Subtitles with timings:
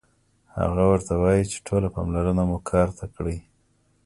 [0.59, 3.37] هغه ورته وايي چې ټوله پاملرنه مو کار ته کړئ